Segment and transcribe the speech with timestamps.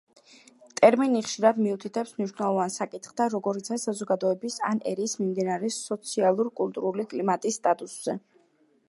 [0.79, 8.19] ტერმინი ხშირად მიუთითებს მნიშვნელოვან საკითხთა, როგორიცაა საზოგადოებისა ან ერის მიმდინარე სოციალურ-კულტურული კლიმატის, სტატუსზე.